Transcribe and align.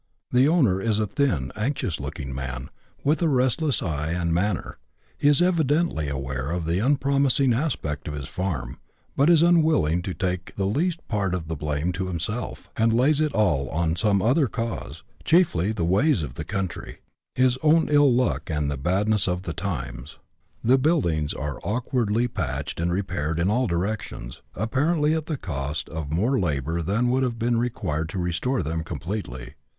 The 0.31 0.47
owner 0.47 0.81
is 0.81 0.99
a 0.99 1.05
thin, 1.05 1.51
anxious 1.55 1.99
looking 1.99 2.33
man, 2.33 2.69
with 3.03 3.21
a 3.21 3.27
restless 3.27 3.83
eye 3.83 4.09
and 4.13 4.33
manner. 4.33 4.79
He 5.15 5.27
is 5.27 5.43
evidently 5.43 6.09
aware 6.09 6.49
of 6.49 6.65
the 6.65 6.79
unpromising 6.79 7.53
aspect 7.53 8.07
of 8.07 8.15
his 8.15 8.27
farm, 8.27 8.79
but 9.15 9.29
is 9.29 9.43
unwilling 9.43 10.01
to 10.01 10.15
take 10.15 10.55
the 10.55 10.65
least 10.65 11.07
part 11.07 11.35
of 11.35 11.47
the 11.47 11.55
blame 11.55 11.91
to 11.91 12.07
himself, 12.07 12.67
and 12.75 12.91
lays 12.91 13.21
it 13.21 13.31
all 13.33 13.69
on 13.69 13.95
some 13.95 14.23
other 14.23 14.47
cause, 14.47 15.03
chiefly 15.23 15.71
the 15.71 15.83
ways 15.83 16.23
of 16.23 16.33
the 16.33 16.45
country, 16.45 17.01
his 17.35 17.59
own 17.61 17.87
ill 17.87 18.11
luck, 18.11 18.49
and 18.49 18.71
the 18.71 18.77
badness 18.77 19.27
of 19.27 19.43
the 19.43 19.53
times. 19.53 20.17
The 20.63 20.79
buildings 20.79 21.31
are 21.31 21.59
awkwardly 21.61 22.27
patched 22.27 22.79
and 22.79 22.91
repaired 22.91 23.37
in 23.37 23.51
all 23.51 23.67
directions, 23.67 24.41
apparently 24.55 25.13
at 25.13 25.27
the 25.27 25.37
cost 25.37 25.87
of 25.89 26.11
more 26.11 26.39
labour 26.39 26.81
than 26.81 27.09
would 27.09 27.21
have 27.21 27.37
been 27.37 27.59
required 27.59 28.09
to 28.09 28.17
restore 28.17 28.63
them 28.63 28.83
completely. 28.83 29.53